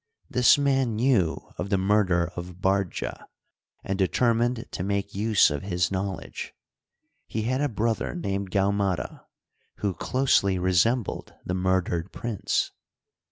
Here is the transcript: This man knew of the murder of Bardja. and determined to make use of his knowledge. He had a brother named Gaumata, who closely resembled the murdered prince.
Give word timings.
This 0.31 0.57
man 0.57 0.95
knew 0.95 1.49
of 1.59 1.69
the 1.69 1.77
murder 1.77 2.31
of 2.35 2.59
Bardja. 2.59 3.27
and 3.83 3.99
determined 3.99 4.65
to 4.71 4.83
make 4.83 5.13
use 5.13 5.51
of 5.51 5.61
his 5.61 5.91
knowledge. 5.91 6.55
He 7.27 7.43
had 7.43 7.61
a 7.61 7.69
brother 7.69 8.15
named 8.15 8.49
Gaumata, 8.49 9.25
who 9.75 9.93
closely 9.93 10.57
resembled 10.57 11.35
the 11.45 11.53
murdered 11.53 12.11
prince. 12.11 12.71